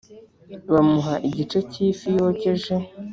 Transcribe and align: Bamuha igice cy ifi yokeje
Bamuha 0.71 1.13
igice 1.27 1.57
cy 1.69 1.77
ifi 1.87 2.07
yokeje 2.17 2.75